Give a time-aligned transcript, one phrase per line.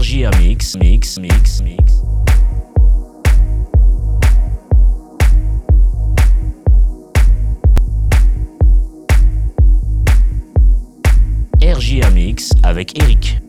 [0.00, 2.02] RJA Mix, Mix, Mix, Mix.
[11.62, 13.42] RJA Mix avec Eric.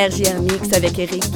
[0.00, 1.29] RGR Mix avec Eric.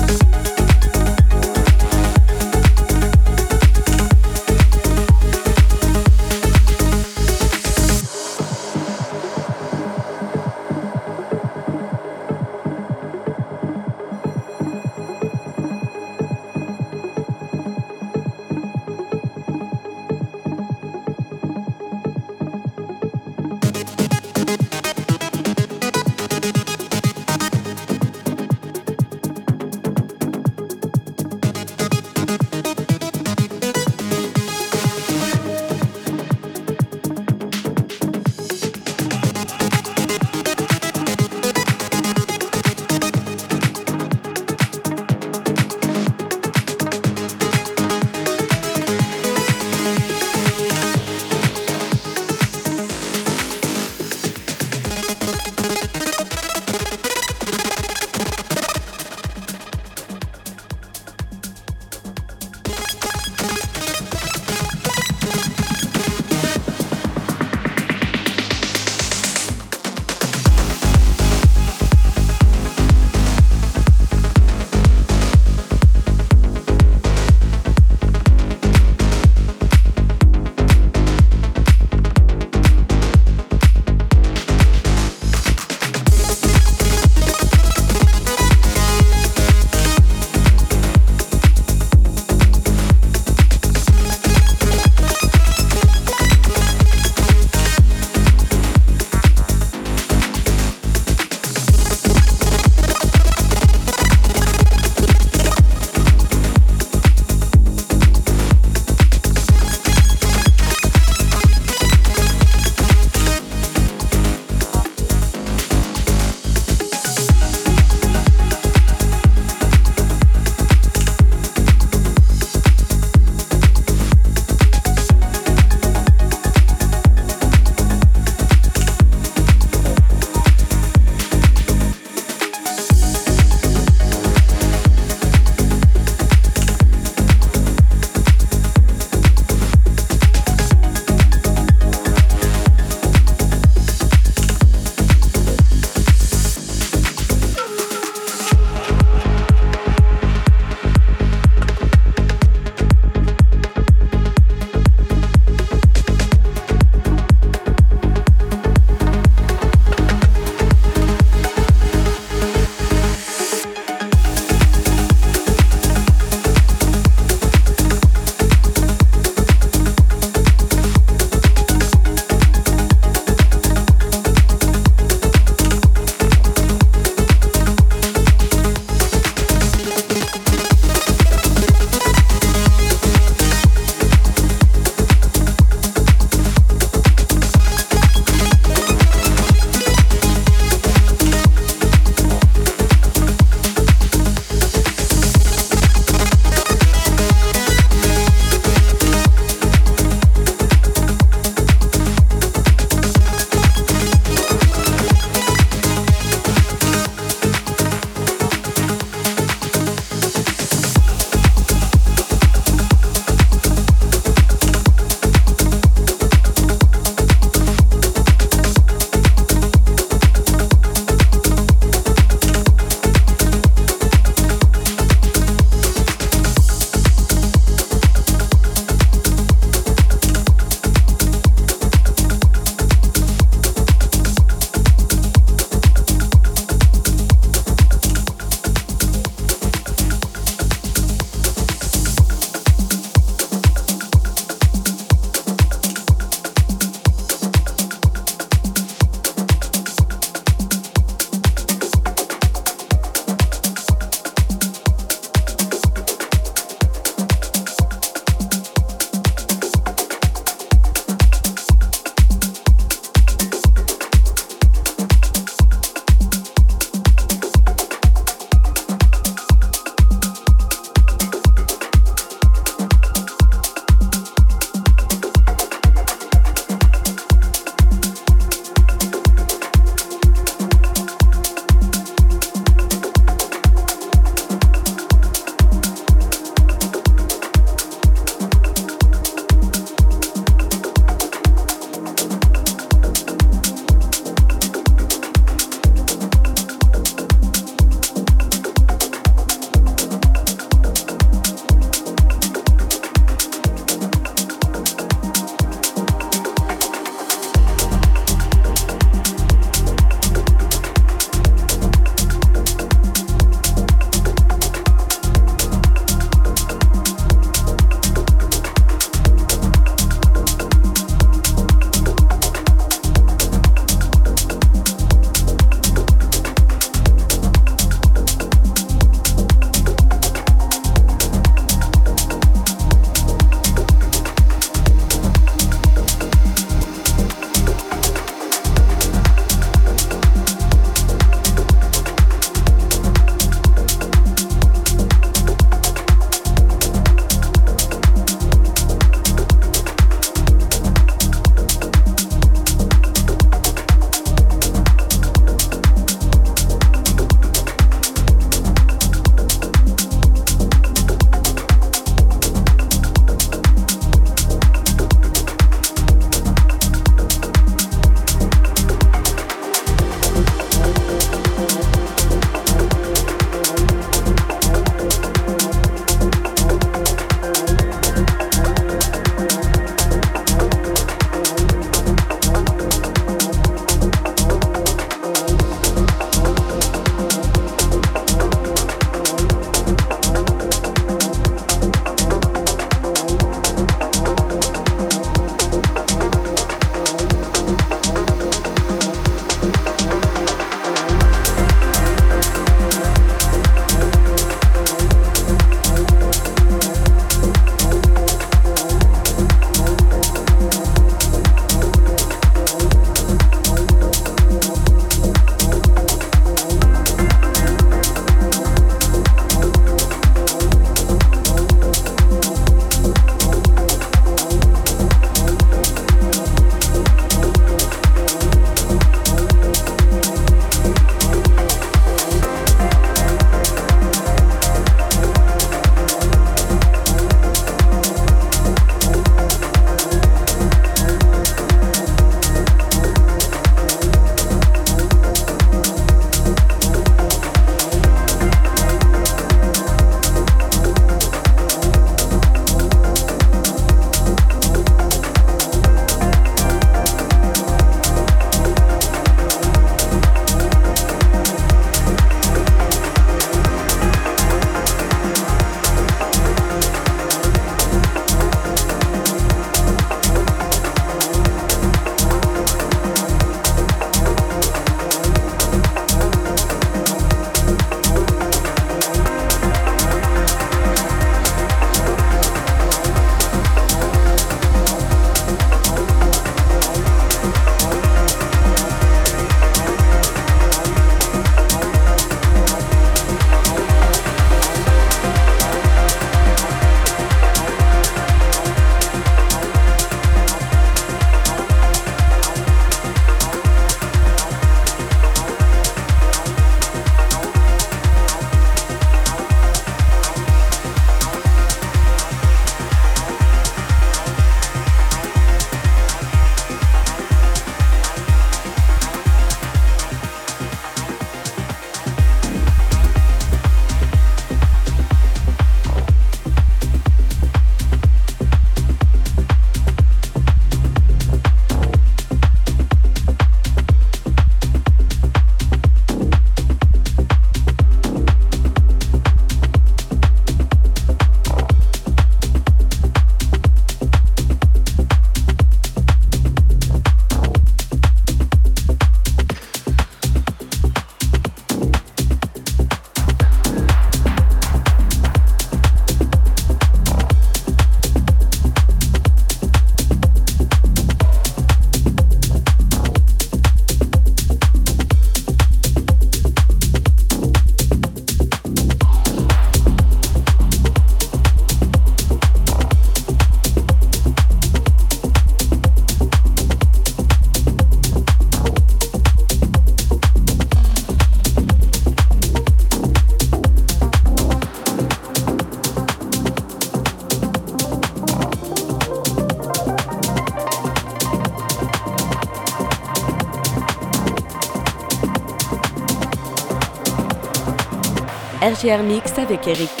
[598.81, 600.00] stagiaire mixte avec Eric.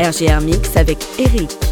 [0.00, 1.69] RGR Mix avec Eric.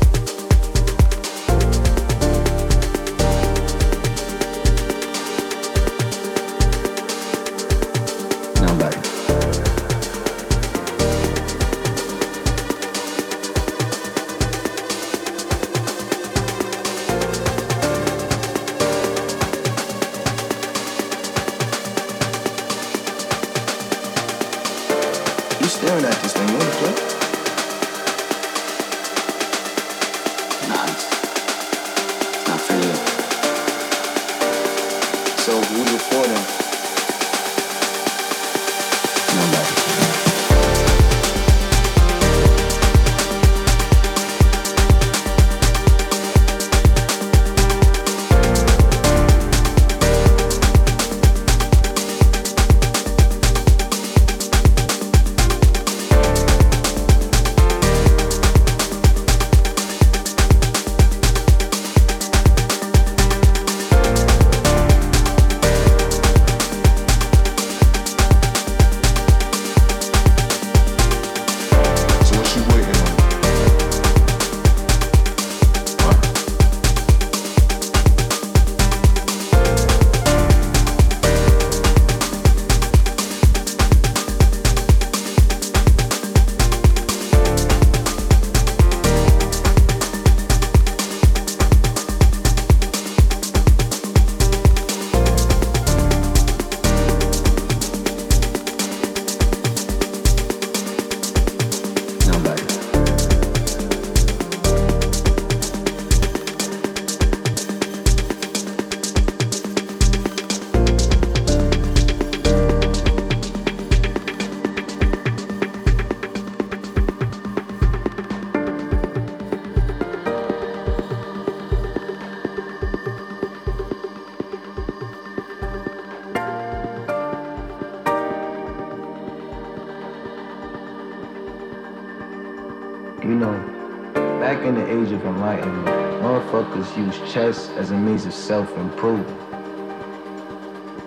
[137.28, 139.28] Chess as a means of self-improvement.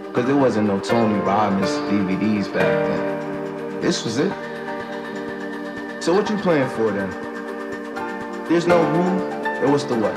[0.08, 3.82] Because there wasn't no Tony Robbins DVDs back then.
[3.82, 4.32] This was it.
[6.04, 7.10] So what you playing for then?
[8.48, 9.02] There's no who,
[9.64, 10.14] and what's the what?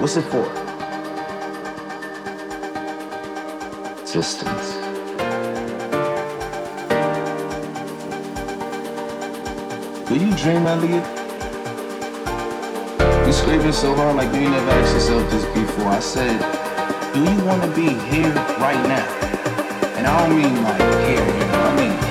[0.00, 0.46] What's it for?
[4.00, 4.74] Existence.
[10.08, 11.19] Do you dream, Elliot?
[13.30, 15.86] You scraping so hard like you never asked yourself this before.
[15.86, 16.40] I said,
[17.14, 19.06] do you want to be here right now?
[19.94, 22.09] And I don't mean like here, you know, I mean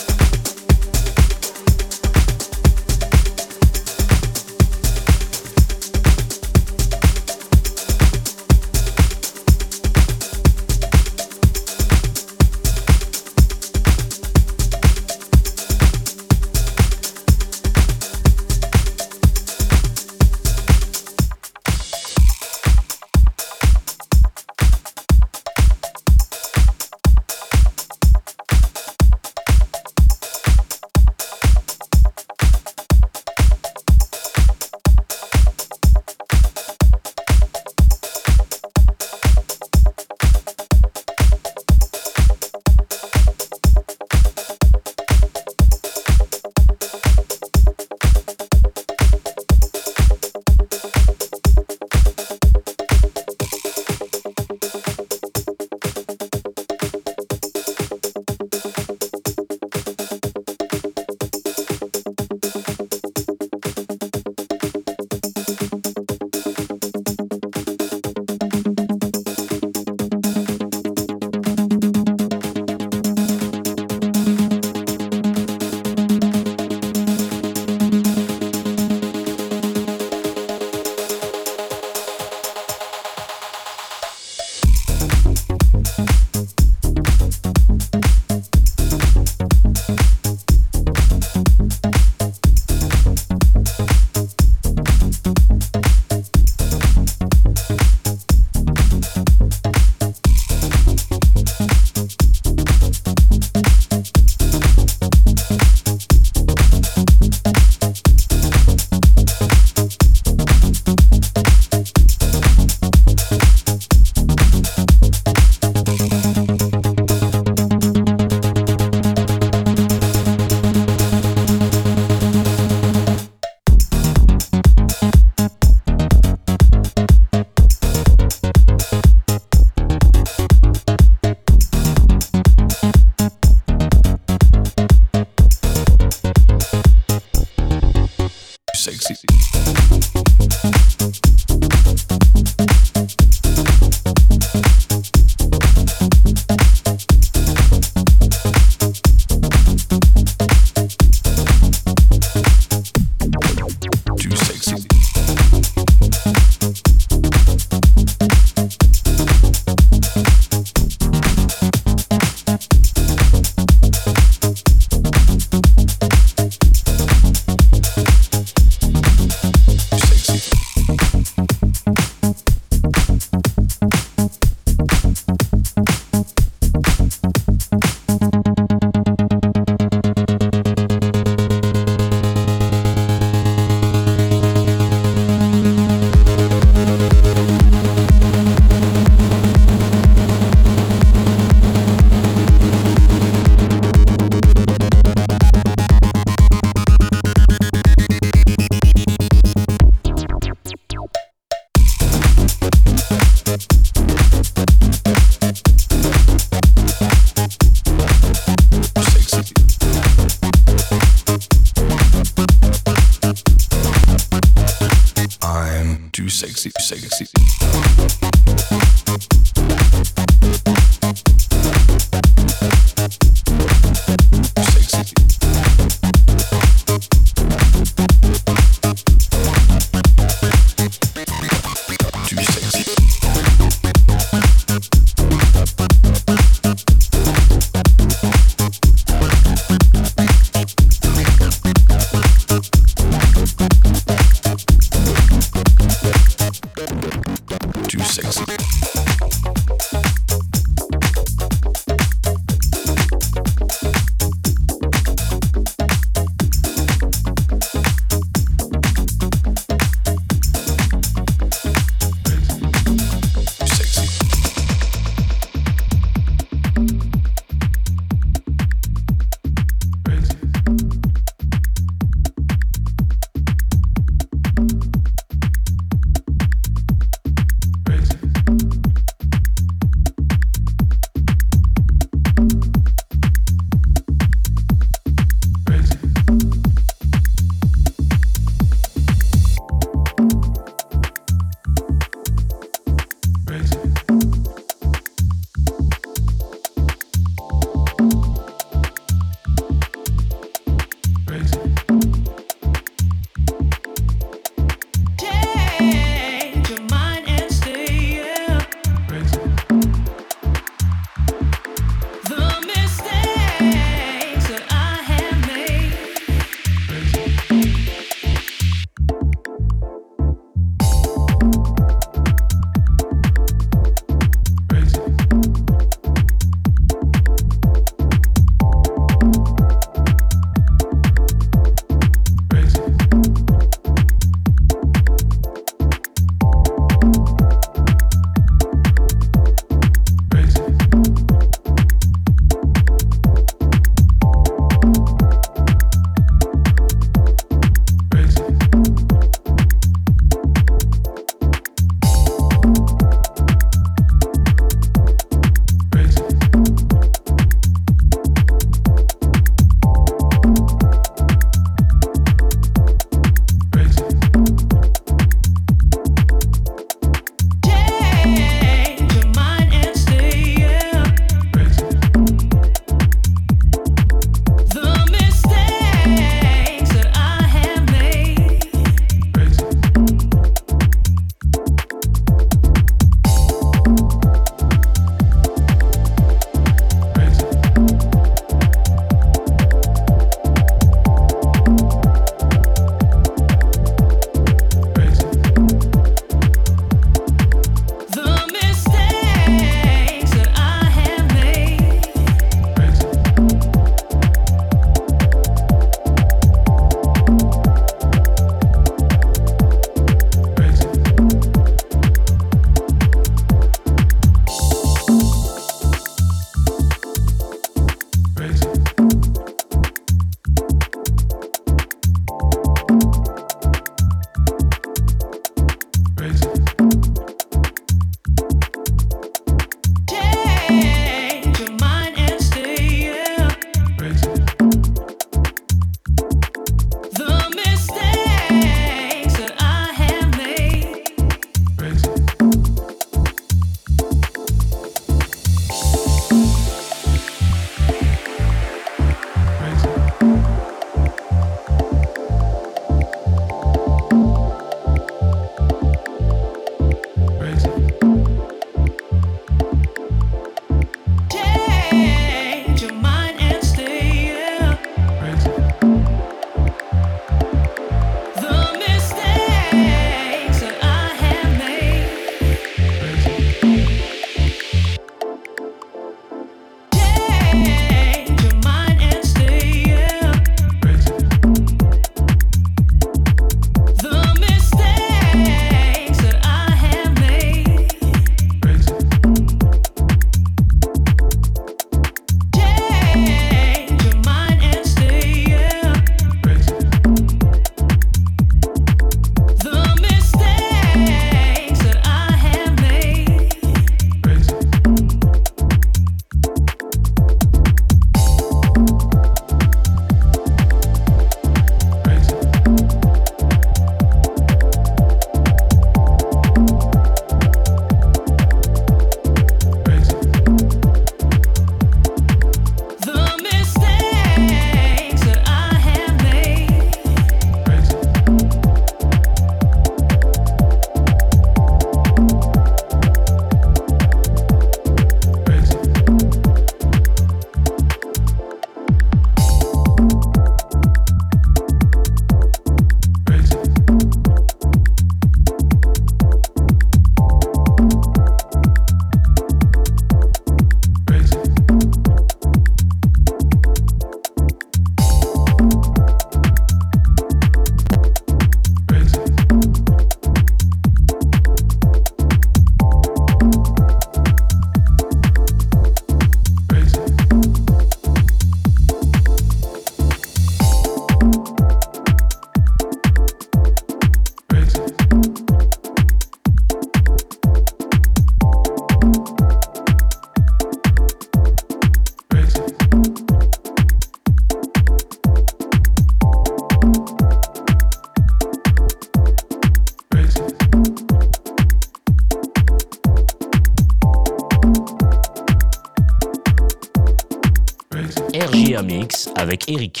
[599.67, 600.00] Eric.